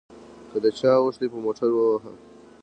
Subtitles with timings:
[0.51, 2.11] که د چا اوښ دې په موټر ووهه.